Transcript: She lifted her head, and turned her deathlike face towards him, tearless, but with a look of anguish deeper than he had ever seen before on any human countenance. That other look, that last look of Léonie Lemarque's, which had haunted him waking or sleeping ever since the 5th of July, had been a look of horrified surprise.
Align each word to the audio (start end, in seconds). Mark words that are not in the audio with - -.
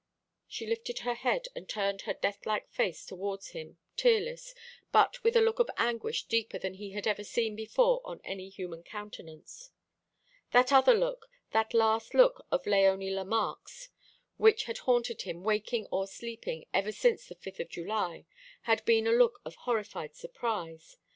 She 0.47 0.65
lifted 0.65 1.01
her 1.05 1.13
head, 1.13 1.45
and 1.55 1.69
turned 1.69 2.01
her 2.01 2.15
deathlike 2.15 2.69
face 2.71 3.05
towards 3.05 3.49
him, 3.49 3.77
tearless, 3.95 4.55
but 4.91 5.23
with 5.23 5.35
a 5.35 5.41
look 5.41 5.59
of 5.59 5.69
anguish 5.77 6.23
deeper 6.25 6.57
than 6.57 6.73
he 6.73 6.93
had 6.93 7.05
ever 7.05 7.23
seen 7.23 7.55
before 7.55 8.01
on 8.03 8.19
any 8.23 8.49
human 8.49 8.81
countenance. 8.81 9.69
That 10.53 10.73
other 10.73 10.95
look, 10.95 11.29
that 11.51 11.75
last 11.75 12.15
look 12.15 12.47
of 12.49 12.63
Léonie 12.63 13.13
Lemarque's, 13.13 13.89
which 14.37 14.63
had 14.63 14.79
haunted 14.89 15.21
him 15.21 15.43
waking 15.43 15.85
or 15.91 16.07
sleeping 16.07 16.65
ever 16.73 16.91
since 16.91 17.27
the 17.27 17.35
5th 17.35 17.59
of 17.59 17.69
July, 17.69 18.25
had 18.63 18.83
been 18.85 19.05
a 19.05 19.11
look 19.11 19.39
of 19.45 19.53
horrified 19.53 20.15
surprise. 20.15 20.97